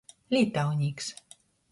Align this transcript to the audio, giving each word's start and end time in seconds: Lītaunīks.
Lītaunīks. 0.35 1.11